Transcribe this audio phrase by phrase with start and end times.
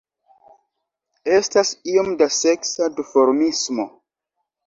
[1.33, 3.87] Estas iom da seksa duformismo.